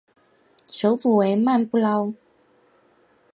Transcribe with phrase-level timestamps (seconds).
[0.65, 2.11] 首府为曼布劳。